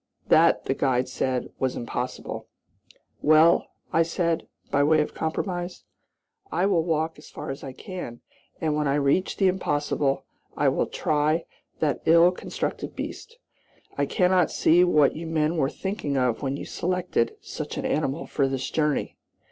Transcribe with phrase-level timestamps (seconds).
[0.29, 2.47] That, the guide said, was impossible.
[3.21, 3.67] "Well,"
[4.01, 5.83] said I, by way of compromise,
[6.51, 8.21] "I will walk as far as I can,
[8.59, 10.25] and when I reach the impossible,
[10.57, 11.45] I will try
[11.81, 13.37] that ill constructed beast.
[13.95, 18.25] I cannot see what you men were thinking of when you selected such an animal
[18.25, 19.17] for this journey."